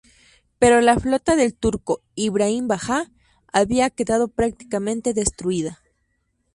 Pero 0.57 0.81
la 0.81 0.97
flota 0.99 1.35
del 1.35 1.53
turco 1.55 2.01
Ibrahim 2.15 2.67
Bajá 2.67 3.11
había 3.53 3.91
quedado 3.91 4.29
prácticamente 4.29 5.13
destruida. 5.13 5.79